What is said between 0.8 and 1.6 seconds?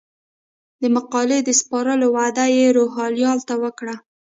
د مقالې د